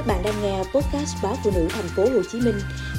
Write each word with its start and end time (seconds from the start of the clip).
Các 0.00 0.06
bạn 0.06 0.22
đang 0.24 0.42
nghe 0.42 0.58
podcast 0.58 1.16
báo 1.22 1.34
phụ 1.44 1.50
nữ 1.54 1.68
thành 1.70 1.88
phố 1.96 2.02
Hồ 2.02 2.22
Chí 2.32 2.40
Minh 2.40 2.54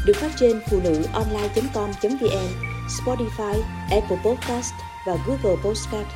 được 0.06 0.14
phát 0.16 0.32
trên 0.40 0.60
phụ 0.70 0.80
nữ 0.84 1.04
online.com.vn, 1.14 2.48
Spotify, 2.88 3.62
Apple 3.92 4.18
Podcast 4.26 4.74
và 5.08 5.18
Google 5.28 5.62
Podcast. 5.64 6.08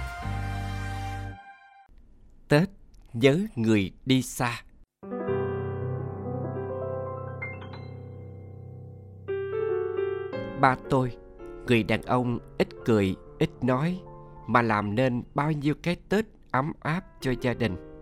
Tết 2.48 2.70
nhớ 3.14 3.40
người 3.56 3.92
đi 4.06 4.22
xa. 4.22 4.62
Ba 10.62 10.76
tôi, 10.90 11.12
người 11.68 11.84
đàn 11.84 12.02
ông 12.02 12.40
ít 12.58 12.68
cười, 12.86 13.16
ít 13.40 13.50
nói 13.62 14.00
mà 14.48 14.62
làm 14.62 14.96
nên 14.96 15.24
bao 15.36 15.52
nhiêu 15.52 15.74
cái 15.84 15.96
Tết 16.10 16.26
ấm 16.52 16.74
áp 16.80 17.02
cho 17.22 17.34
gia 17.42 17.54
đình 17.54 17.95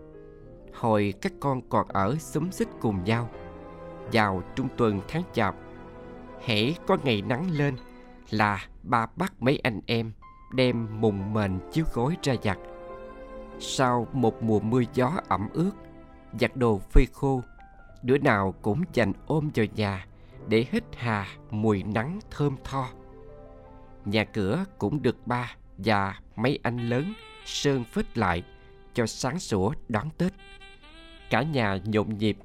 hồi 0.74 1.14
các 1.20 1.32
con 1.40 1.68
còn 1.68 1.88
ở 1.88 2.16
xúm 2.18 2.50
xích 2.50 2.68
cùng 2.80 3.04
nhau. 3.04 3.30
Vào 4.12 4.42
trung 4.56 4.68
tuần 4.76 5.00
tháng 5.08 5.22
chạp, 5.32 5.54
hễ 6.44 6.72
có 6.86 6.96
ngày 7.04 7.22
nắng 7.22 7.50
lên 7.50 7.76
là 8.30 8.66
ba 8.82 9.06
bắt 9.16 9.32
mấy 9.40 9.58
anh 9.62 9.80
em 9.86 10.12
đem 10.52 11.00
mùng 11.00 11.34
mền 11.34 11.58
chiếu 11.72 11.84
gối 11.92 12.16
ra 12.22 12.34
giặt. 12.42 12.58
Sau 13.60 14.06
một 14.12 14.42
mùa 14.42 14.60
mưa 14.60 14.82
gió 14.94 15.12
ẩm 15.28 15.48
ướt, 15.52 15.72
giặt 16.40 16.56
đồ 16.56 16.78
phơi 16.78 17.06
khô, 17.12 17.42
đứa 18.02 18.18
nào 18.18 18.54
cũng 18.62 18.82
dành 18.92 19.12
ôm 19.26 19.50
vào 19.54 19.66
nhà 19.76 20.06
để 20.48 20.66
hít 20.70 20.84
hà 20.96 21.26
mùi 21.50 21.82
nắng 21.82 22.20
thơm 22.30 22.56
tho. 22.64 22.88
Nhà 24.04 24.24
cửa 24.24 24.64
cũng 24.78 25.02
được 25.02 25.26
ba 25.26 25.56
và 25.78 26.18
mấy 26.36 26.58
anh 26.62 26.88
lớn 26.88 27.14
sơn 27.44 27.84
phết 27.84 28.18
lại 28.18 28.42
cho 28.94 29.06
sáng 29.06 29.38
sủa 29.38 29.72
đón 29.88 30.10
tết 30.18 30.32
cả 31.34 31.42
nhà 31.42 31.78
nhộn 31.84 32.18
nhịp. 32.18 32.36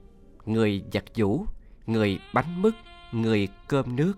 Người 0.46 0.84
giặt 0.94 1.04
giũ, 1.16 1.46
người 1.86 2.20
bánh 2.34 2.62
mứt, 2.62 2.74
người 3.12 3.48
cơm 3.68 3.96
nước. 3.96 4.14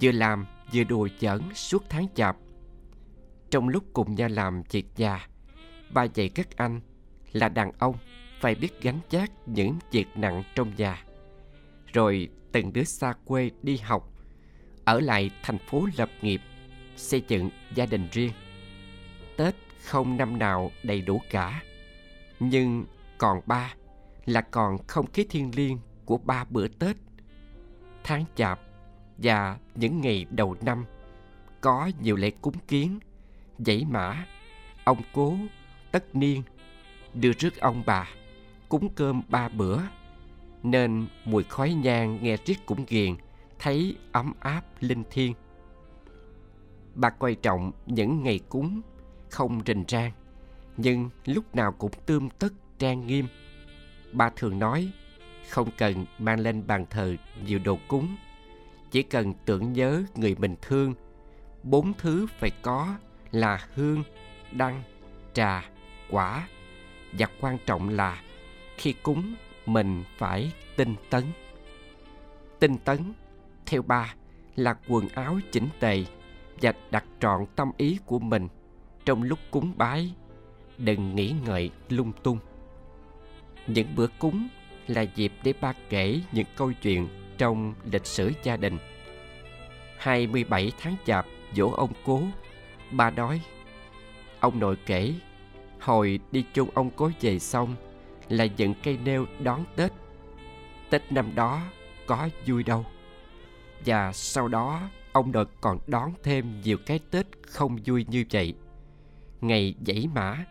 Vừa 0.00 0.12
làm, 0.12 0.46
vừa 0.72 0.84
đùa 0.84 1.08
giỡn 1.18 1.40
suốt 1.54 1.84
tháng 1.88 2.06
chạp. 2.14 2.36
Trong 3.50 3.68
lúc 3.68 3.84
cùng 3.92 4.14
nhau 4.14 4.28
làm 4.28 4.62
việc 4.70 4.86
nhà, 4.96 5.28
ba 5.92 6.04
dạy 6.04 6.28
các 6.28 6.56
anh 6.56 6.80
là 7.32 7.48
đàn 7.48 7.72
ông 7.78 7.94
phải 8.40 8.54
biết 8.54 8.82
gánh 8.82 9.00
vác 9.10 9.30
những 9.46 9.78
việc 9.90 10.06
nặng 10.14 10.42
trong 10.54 10.72
nhà. 10.76 11.04
Rồi 11.92 12.28
từng 12.52 12.72
đứa 12.72 12.84
xa 12.84 13.14
quê 13.24 13.50
đi 13.62 13.76
học, 13.76 14.12
ở 14.84 15.00
lại 15.00 15.30
thành 15.42 15.58
phố 15.58 15.88
lập 15.96 16.10
nghiệp, 16.22 16.40
xây 16.96 17.22
dựng 17.28 17.50
gia 17.74 17.86
đình 17.86 18.08
riêng. 18.12 18.32
Tết 19.36 19.54
không 19.84 20.16
năm 20.16 20.38
nào 20.38 20.70
đầy 20.82 21.00
đủ 21.00 21.20
cả, 21.30 21.62
nhưng 22.40 22.84
còn 23.18 23.40
ba 23.46 23.74
là 24.26 24.40
còn 24.40 24.78
không 24.86 25.06
khí 25.12 25.26
thiêng 25.30 25.50
liêng 25.54 25.78
của 26.04 26.18
ba 26.18 26.44
bữa 26.44 26.68
Tết. 26.68 26.96
Tháng 28.04 28.24
chạp 28.34 28.60
và 29.18 29.58
những 29.74 30.00
ngày 30.00 30.26
đầu 30.30 30.56
năm 30.60 30.84
có 31.60 31.90
nhiều 32.02 32.16
lễ 32.16 32.30
cúng 32.30 32.54
kiến, 32.68 32.98
dãy 33.58 33.84
mã, 33.90 34.26
ông 34.84 35.02
cố, 35.12 35.36
tất 35.92 36.16
niên, 36.16 36.42
đưa 37.14 37.32
rước 37.32 37.60
ông 37.60 37.82
bà, 37.86 38.08
cúng 38.68 38.88
cơm 38.94 39.22
ba 39.28 39.48
bữa, 39.48 39.78
nên 40.62 41.06
mùi 41.24 41.44
khói 41.44 41.74
nhang 41.74 42.18
nghe 42.22 42.36
riết 42.44 42.66
cũng 42.66 42.84
ghiền, 42.88 43.14
thấy 43.58 43.96
ấm 44.12 44.32
áp 44.40 44.62
linh 44.80 45.04
thiêng. 45.10 45.34
Bà 46.94 47.10
coi 47.10 47.34
trọng 47.34 47.72
những 47.86 48.22
ngày 48.22 48.40
cúng 48.48 48.80
không 49.30 49.60
rình 49.66 49.84
rang, 49.88 50.12
nhưng 50.76 51.10
lúc 51.24 51.54
nào 51.54 51.72
cũng 51.72 51.90
tươm 52.06 52.28
tất 52.30 52.52
trang 52.78 53.06
nghiêm 53.06 53.26
ba 54.12 54.30
thường 54.36 54.58
nói, 54.58 54.92
không 55.48 55.68
cần 55.78 56.06
mang 56.18 56.40
lên 56.40 56.66
bàn 56.66 56.86
thờ 56.90 57.16
nhiều 57.46 57.58
đồ 57.64 57.78
cúng. 57.88 58.16
Chỉ 58.90 59.02
cần 59.02 59.34
tưởng 59.44 59.72
nhớ 59.72 60.02
người 60.14 60.34
mình 60.38 60.56
thương, 60.62 60.94
bốn 61.62 61.92
thứ 61.98 62.26
phải 62.38 62.50
có 62.62 62.94
là 63.30 63.66
hương, 63.74 64.02
đăng, 64.52 64.82
trà, 65.32 65.70
quả. 66.10 66.48
Và 67.12 67.26
quan 67.40 67.58
trọng 67.66 67.88
là 67.88 68.22
khi 68.76 68.92
cúng, 68.92 69.34
mình 69.66 70.04
phải 70.18 70.52
tinh 70.76 70.94
tấn. 71.10 71.24
Tinh 72.60 72.78
tấn, 72.84 73.12
theo 73.66 73.82
ba, 73.82 74.14
là 74.56 74.76
quần 74.88 75.08
áo 75.08 75.38
chỉnh 75.52 75.68
tề 75.80 76.04
và 76.60 76.72
đặt 76.90 77.04
trọn 77.20 77.46
tâm 77.56 77.70
ý 77.76 77.98
của 78.06 78.18
mình 78.18 78.48
trong 79.04 79.22
lúc 79.22 79.38
cúng 79.50 79.72
bái. 79.76 80.14
Đừng 80.78 81.16
nghĩ 81.16 81.34
ngợi 81.46 81.70
lung 81.88 82.12
tung 82.22 82.38
những 83.66 83.96
bữa 83.96 84.06
cúng 84.18 84.48
là 84.86 85.02
dịp 85.02 85.32
để 85.42 85.52
ba 85.60 85.72
kể 85.88 86.20
những 86.32 86.46
câu 86.56 86.72
chuyện 86.72 87.08
trong 87.38 87.74
lịch 87.92 88.06
sử 88.06 88.32
gia 88.42 88.56
đình. 88.56 88.78
27 89.98 90.72
tháng 90.80 90.96
chạp, 91.06 91.26
dỗ 91.54 91.70
ông 91.70 91.92
cố. 92.04 92.22
Ba 92.90 93.10
nói, 93.10 93.40
ông 94.40 94.60
nội 94.60 94.76
kể, 94.86 95.14
hồi 95.80 96.20
đi 96.32 96.44
chung 96.54 96.68
ông 96.74 96.90
cố 96.96 97.10
về 97.20 97.38
xong 97.38 97.76
là 98.28 98.44
dựng 98.44 98.74
cây 98.82 98.98
nêu 99.04 99.26
đón 99.40 99.64
tết. 99.76 99.92
Tết 100.90 101.12
năm 101.12 101.34
đó 101.34 101.62
có 102.06 102.28
vui 102.46 102.62
đâu. 102.62 102.86
Và 103.86 104.12
sau 104.12 104.48
đó, 104.48 104.80
ông 105.12 105.32
nội 105.32 105.44
còn 105.60 105.78
đón 105.86 106.12
thêm 106.22 106.60
nhiều 106.60 106.78
cái 106.86 107.00
tết 107.10 107.26
không 107.42 107.78
vui 107.86 108.06
như 108.08 108.24
vậy. 108.30 108.54
Ngày 109.40 109.74
dãy 109.86 110.08
mã, 110.14 110.44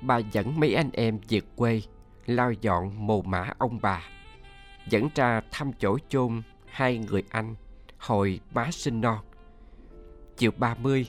ba 0.00 0.18
dẫn 0.18 0.60
mấy 0.60 0.74
anh 0.74 0.90
em 0.92 1.18
về 1.28 1.40
quê 1.56 1.82
lao 2.26 2.52
dọn 2.52 3.06
mồ 3.06 3.22
mã 3.22 3.52
ông 3.58 3.78
bà, 3.82 4.02
dẫn 4.88 5.08
ra 5.14 5.40
thăm 5.50 5.72
chỗ 5.78 5.98
chôn 6.08 6.42
hai 6.66 6.98
người 6.98 7.22
anh 7.30 7.54
hồi 7.98 8.40
má 8.54 8.68
sinh 8.70 9.00
non. 9.00 9.18
Chiều 10.36 10.50
ba 10.56 10.74
mươi, 10.74 11.08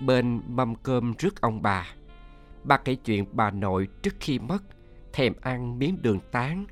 bên 0.00 0.40
mâm 0.48 0.74
cơm 0.74 1.14
rước 1.18 1.40
ông 1.40 1.62
bà, 1.62 1.86
ba 2.64 2.76
kể 2.76 2.94
chuyện 2.94 3.24
bà 3.32 3.50
nội 3.50 3.88
trước 4.02 4.14
khi 4.20 4.38
mất 4.38 4.62
thèm 5.12 5.32
ăn 5.40 5.78
miếng 5.78 6.02
đường 6.02 6.20
tán 6.32 6.66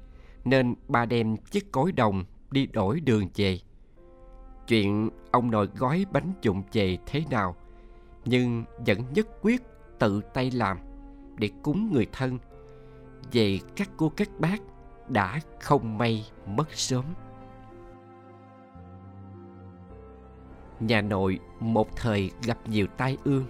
nên 0.45 0.75
ba 0.89 1.07
đem 1.07 1.37
chiếc 1.37 1.73
cối 1.73 1.93
đồng 1.93 2.25
đi 2.51 2.67
đổi 2.67 3.01
đường 3.01 3.29
về. 3.35 3.59
Chuyện 4.69 5.11
ông 5.31 5.51
nội 5.51 5.69
gói 5.77 6.07
bánh 6.13 6.33
dụng 6.43 6.63
về 6.73 6.99
thế 7.07 7.23
nào 7.31 7.57
nhưng 8.25 8.65
vẫn 8.87 8.99
nhất 9.15 9.29
quyết 9.43 9.63
tự 9.99 10.21
tay 10.35 10.51
làm 10.51 10.79
để 11.37 11.51
cúng 11.63 11.93
người 11.93 12.07
thân 12.13 12.39
về 13.33 13.59
các 13.77 13.91
cô 13.97 14.13
các 14.17 14.29
bác 14.39 14.59
đã 15.09 15.41
không 15.61 15.99
may 15.99 16.27
mất 16.47 16.73
sớm. 16.73 17.05
Nhà 20.81 21.01
nội 21.01 21.41
một 21.61 21.97
thời 21.97 22.31
gặp 22.43 22.59
nhiều 22.69 22.87
tai 22.97 23.17
ương. 23.25 23.45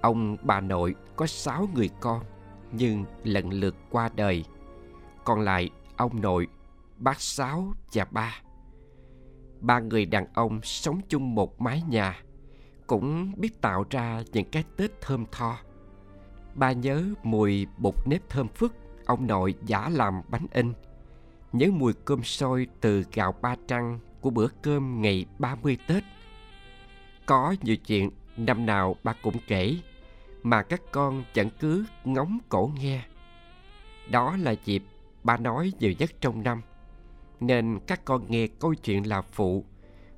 Ông 0.00 0.36
bà 0.42 0.60
nội 0.60 0.94
có 1.16 1.26
sáu 1.26 1.68
người 1.74 1.90
con, 2.00 2.22
nhưng 2.72 3.04
lần 3.24 3.50
lượt 3.50 3.76
qua 3.90 4.10
đời. 4.16 4.44
Còn 5.24 5.40
lại, 5.40 5.70
ông 5.96 6.20
nội, 6.20 6.48
bác 6.98 7.20
sáu 7.20 7.72
và 7.92 8.06
ba. 8.10 8.40
Ba 9.60 9.80
người 9.80 10.06
đàn 10.06 10.26
ông 10.34 10.60
sống 10.62 11.00
chung 11.08 11.34
một 11.34 11.60
mái 11.60 11.82
nhà, 11.88 12.22
cũng 12.86 13.32
biết 13.36 13.60
tạo 13.60 13.84
ra 13.90 14.22
những 14.32 14.50
cái 14.50 14.64
tết 14.76 15.00
thơm 15.00 15.24
tho 15.32 15.56
ba 16.54 16.72
nhớ 16.72 17.04
mùi 17.22 17.66
bột 17.76 17.94
nếp 18.06 18.28
thơm 18.28 18.48
phức, 18.48 18.74
ông 19.06 19.26
nội 19.26 19.54
giả 19.66 19.88
làm 19.88 20.22
bánh 20.28 20.46
in 20.52 20.72
nhớ 21.54 21.70
mùi 21.72 21.92
cơm 22.04 22.22
sôi 22.22 22.66
từ 22.80 23.04
gạo 23.12 23.34
ba 23.42 23.56
trăng 23.68 23.98
của 24.20 24.30
bữa 24.30 24.48
cơm 24.62 25.02
ngày 25.02 25.26
30 25.38 25.78
Tết. 25.86 26.04
Có 27.26 27.54
nhiều 27.62 27.76
chuyện 27.76 28.10
năm 28.36 28.66
nào 28.66 28.96
ba 29.02 29.14
cũng 29.22 29.36
kể, 29.46 29.76
mà 30.42 30.62
các 30.62 30.82
con 30.92 31.24
chẳng 31.34 31.50
cứ 31.60 31.84
ngóng 32.04 32.38
cổ 32.48 32.70
nghe. 32.80 33.02
Đó 34.10 34.36
là 34.36 34.54
dịp 34.64 34.82
ba 35.22 35.36
nói 35.36 35.72
nhiều 35.78 35.92
nhất 35.98 36.10
trong 36.20 36.42
năm, 36.42 36.60
nên 37.40 37.78
các 37.86 38.04
con 38.04 38.30
nghe 38.30 38.46
câu 38.46 38.74
chuyện 38.74 39.06
là 39.06 39.22
phụ, 39.22 39.64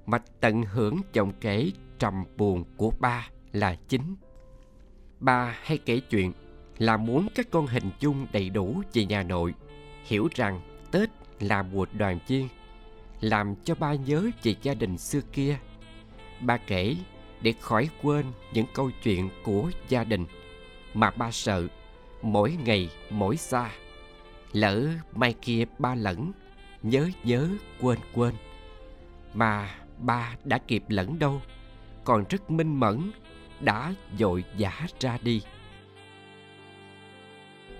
mà 0.07 0.19
tận 0.41 0.63
hưởng 0.63 1.01
giọng 1.13 1.33
kể 1.41 1.71
trầm 1.99 2.25
buồn 2.37 2.65
của 2.77 2.93
ba 3.01 3.29
là 3.53 3.77
chính. 3.89 4.17
Ba 5.21 5.57
hay 5.63 5.79
kể 5.79 6.01
chuyện 6.01 6.33
là 6.79 6.97
muốn 6.97 7.29
các 7.35 7.47
con 7.51 7.67
hình 7.67 7.91
dung 8.01 8.27
đầy 8.33 8.51
đủ 8.51 8.83
về 8.93 9.05
nhà 9.05 9.23
nội, 9.23 9.55
hiểu 10.05 10.29
rằng 10.35 10.61
tết 10.91 11.11
là 11.41 11.63
mùa 11.63 11.87
đoàn 11.93 12.19
viên, 12.27 12.49
làm 13.21 13.55
cho 13.65 13.75
ba 13.75 13.95
nhớ 13.95 14.31
về 14.43 14.55
gia 14.63 14.75
đình 14.75 14.99
xưa 14.99 15.21
kia. 15.33 15.59
Ba 16.41 16.57
kể 16.57 16.97
để 17.41 17.55
khỏi 17.61 17.89
quên 18.03 18.27
những 18.53 18.67
câu 18.75 18.91
chuyện 19.03 19.31
của 19.45 19.71
gia 19.89 20.05
đình 20.05 20.27
mà 20.95 21.11
ba 21.11 21.31
sợ 21.31 21.67
mỗi 22.23 22.57
ngày 22.65 22.91
mỗi 23.11 23.37
xa. 23.37 23.71
Lỡ 24.53 24.89
mai 25.15 25.35
kia 25.43 25.65
ba 25.79 25.95
lẫn, 25.95 26.33
nhớ 26.83 27.09
nhớ 27.25 27.49
quên 27.81 27.99
quên. 28.15 28.35
Mà 29.35 29.75
ba 29.99 30.37
đã 30.45 30.59
kịp 30.59 30.85
lẫn 30.89 31.19
đâu, 31.19 31.43
còn 32.05 32.25
rất 32.29 32.51
minh 32.51 32.81
mẫn 32.81 33.11
đã 33.61 33.95
dội 34.19 34.45
vã 34.59 34.73
ra 35.01 35.19
đi. 35.23 35.43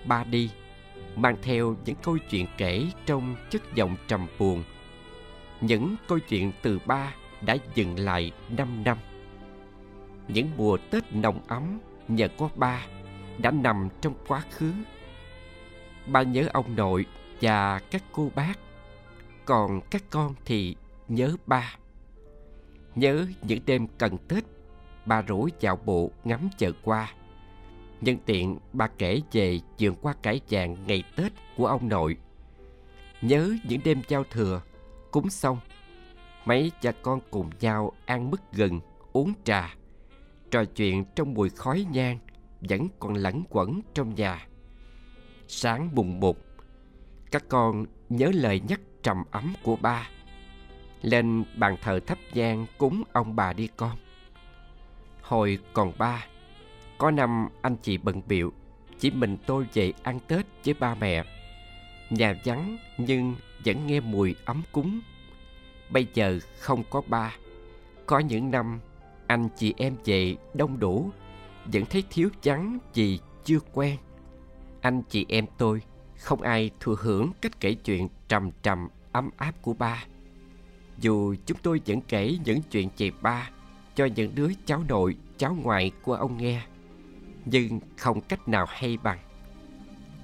Ba 0.05 0.25
đi 0.25 0.51
mang 1.17 1.37
theo 1.43 1.77
những 1.85 1.97
câu 2.03 2.19
chuyện 2.31 2.47
kể 2.57 2.87
trong 3.07 3.37
chất 3.51 3.75
giọng 3.75 3.97
trầm 4.09 4.27
buồn. 4.39 4.65
Những 5.61 5.97
câu 6.09 6.19
chuyện 6.19 6.53
từ 6.63 6.79
ba 6.87 7.15
đã 7.41 7.57
dừng 7.75 7.99
lại 7.99 8.33
năm 8.49 8.85
năm. 8.85 8.99
Những 10.29 10.51
mùa 10.57 10.79
tết 10.91 11.05
nồng 11.13 11.41
ấm 11.49 11.79
nhờ 12.09 12.29
có 12.39 12.49
ba 12.57 12.87
đã 13.39 13.51
nằm 13.51 13.89
trong 14.01 14.15
quá 14.27 14.43
khứ. 14.51 14.73
Ba 16.07 16.23
nhớ 16.23 16.49
ông 16.53 16.77
nội 16.77 17.07
và 17.41 17.79
các 17.79 18.03
cô 18.13 18.31
bác, 18.35 18.59
còn 19.45 19.81
các 19.91 20.03
con 20.11 20.35
thì 20.45 20.77
nhớ 21.09 21.37
ba. 21.47 21.77
Nhớ 22.95 23.27
những 23.43 23.61
đêm 23.67 23.87
cần 23.99 24.19
tết 24.29 24.45
ba 25.07 25.23
rủ 25.23 25.49
dạo 25.61 25.77
bộ 25.85 26.11
ngắm 26.25 26.49
chợ 26.59 26.73
qua. 26.83 27.13
Nhân 28.01 28.17
tiện, 28.27 28.59
ba 28.73 28.89
kể 28.99 29.21
về 29.33 29.61
trường 29.77 29.95
qua 29.95 30.15
cải 30.23 30.41
vàng 30.51 30.77
ngày 30.87 31.03
tết 31.17 31.33
của 31.57 31.67
ông 31.67 31.89
nội. 31.89 32.17
Nhớ 33.23 33.57
những 33.69 33.81
đêm 33.85 34.03
giao 34.09 34.25
thừa, 34.25 34.63
cúng 35.11 35.31
xong, 35.31 35.59
mấy 36.45 36.73
cha 36.81 36.93
con 37.03 37.21
cùng 37.31 37.51
nhau 37.61 37.93
ăn 38.07 38.31
mứt 38.31 38.41
gừng, 38.53 38.81
uống 39.13 39.33
trà. 39.45 39.75
Trò 40.51 40.65
chuyện 40.65 41.05
trong 41.15 41.35
mùi 41.35 41.51
khói 41.51 41.87
nhang 41.93 42.19
vẫn 42.61 42.89
còn 42.99 43.15
lẩn 43.15 43.43
quẩn 43.51 43.81
trong 43.95 44.15
nhà. 44.15 44.47
Sáng 45.49 45.95
bùng 45.95 46.21
một, 46.21 46.37
các 47.31 47.45
con 47.49 47.87
nhớ 48.09 48.31
lời 48.35 48.61
nhắc 48.69 48.81
trầm 49.03 49.25
ấm 49.31 49.55
của 49.63 49.77
ba. 49.77 50.09
Lên 51.03 51.45
bàn 51.57 51.77
thờ 51.83 52.01
thắp 52.07 52.19
nhang 52.35 52.67
cúng 52.79 53.03
ông 53.13 53.37
bà 53.37 53.53
đi 53.53 53.69
con 53.77 53.97
hồi 55.29 55.59
còn 55.73 55.93
ba, 55.99 56.27
có 56.99 57.11
năm 57.11 57.49
anh 57.63 57.77
chị 57.77 57.99
bận 57.99 58.23
biệu 58.29 58.53
chỉ 58.99 59.11
mình 59.11 59.37
tôi 59.47 59.67
về 59.75 59.93
ăn 60.03 60.21
tết 60.29 60.47
với 60.65 60.75
ba 60.75 60.95
mẹ. 60.95 61.25
Nhà 62.11 62.35
vắng 62.45 62.77
nhưng 62.99 63.35
vẫn 63.65 63.87
nghe 63.87 64.01
mùi 64.01 64.35
ấm 64.45 64.63
cúng. 64.73 65.01
Bây 65.91 66.07
giờ 66.15 66.39
không 66.59 66.83
có 66.91 67.03
ba, 67.09 67.37
có 68.07 68.19
những 68.19 68.51
năm 68.51 68.81
anh 69.27 69.49
chị 69.57 69.75
em 69.77 69.97
về 70.05 70.37
đông 70.55 70.79
đủ, 70.79 71.11
vẫn 71.65 71.87
thấy 71.87 72.05
thiếu 72.11 72.29
vắng 72.43 72.79
vì 72.95 73.19
chưa 73.45 73.59
quen. 73.73 73.97
Anh 74.81 75.03
chị 75.03 75.27
em 75.29 75.47
tôi 75.59 75.83
không 76.17 76.43
ai 76.43 76.71
thừa 76.81 76.97
hưởng 77.01 77.31
cách 77.41 77.61
kể 77.61 77.75
chuyện 77.75 78.09
trầm 78.29 78.51
trầm 78.63 78.89
ấm 79.13 79.31
áp 79.37 79.53
của 79.63 79.73
ba. 79.73 80.05
Dù 80.99 81.35
chúng 81.47 81.59
tôi 81.63 81.81
vẫn 81.87 82.01
kể 82.01 82.39
những 82.45 82.63
chuyện 82.71 82.89
về 82.99 83.11
ba 83.23 83.51
cho 83.97 84.05
những 84.05 84.35
đứa 84.35 84.51
cháu 84.67 84.85
nội, 84.89 85.17
cháu 85.39 85.57
ngoại 85.63 85.93
của 86.03 86.15
ông 86.15 86.37
nghe. 86.37 86.63
Nhưng 87.45 87.81
không 87.97 88.21
cách 88.21 88.49
nào 88.49 88.67
hay 88.69 88.97
bằng. 89.03 89.19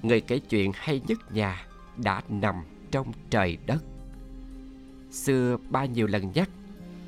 Người 0.01 0.21
kể 0.21 0.39
chuyện 0.39 0.71
hay 0.75 1.01
nhất 1.07 1.31
nhà 1.31 1.65
đã 1.97 2.21
nằm 2.29 2.55
trong 2.91 3.11
trời 3.29 3.57
đất. 3.65 3.83
Xưa 5.11 5.57
ba 5.69 5.85
nhiều 5.85 6.07
lần 6.07 6.31
nhắc, 6.33 6.49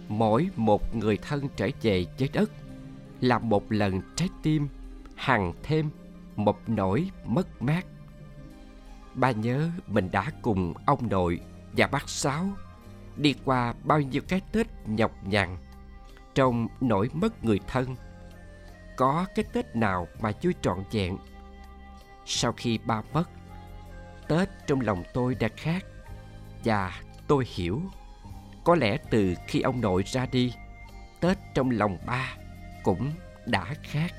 mỗi 0.07 0.49
một 0.55 0.95
người 0.95 1.17
thân 1.17 1.47
trở 1.55 1.69
về 1.81 2.05
với 2.19 2.29
đất 2.33 2.51
là 3.21 3.39
một 3.39 3.71
lần 3.71 4.01
trái 4.15 4.29
tim 4.43 4.67
hằng 5.15 5.53
thêm 5.63 5.89
một 6.35 6.59
nỗi 6.67 7.09
mất 7.25 7.61
mát. 7.61 7.85
Ba 9.13 9.31
nhớ 9.31 9.69
mình 9.87 10.09
đã 10.11 10.31
cùng 10.41 10.73
ông 10.85 11.09
nội 11.09 11.39
và 11.77 11.87
bác 11.87 12.09
sáu 12.09 12.49
đi 13.17 13.35
qua 13.45 13.73
bao 13.83 14.01
nhiêu 14.01 14.21
cái 14.27 14.41
tết 14.51 14.67
nhọc 14.87 15.11
nhằn 15.27 15.57
trong 16.35 16.67
nỗi 16.81 17.09
mất 17.13 17.45
người 17.45 17.59
thân. 17.67 17.95
Có 18.95 19.25
cái 19.35 19.45
tết 19.53 19.75
nào 19.75 20.07
mà 20.19 20.31
chưa 20.31 20.51
trọn 20.61 20.83
vẹn? 20.91 21.17
Sau 22.25 22.53
khi 22.57 22.77
ba 22.77 23.01
mất, 23.13 23.29
tết 24.27 24.49
trong 24.67 24.81
lòng 24.81 25.03
tôi 25.13 25.35
đã 25.35 25.47
khác. 25.57 25.85
Và 26.63 27.01
tôi 27.27 27.45
hiểu, 27.55 27.81
có 28.63 28.75
lẽ 28.75 28.97
từ 29.09 29.35
khi 29.47 29.61
ông 29.61 29.81
nội 29.81 30.03
ra 30.05 30.25
đi, 30.31 30.53
tết 31.19 31.37
trong 31.53 31.71
lòng 31.71 31.97
ba 32.05 32.35
cũng 32.83 33.11
đã 33.45 33.65
khác. 33.83 34.13